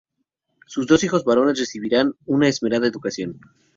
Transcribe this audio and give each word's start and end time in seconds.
Sus 0.65 0.87
dos 0.87 1.03
hijos 1.03 1.25
varones 1.25 1.59
recibirán 1.59 2.15
una 2.25 2.47
esmerada 2.47 2.87
educación. 2.87 3.39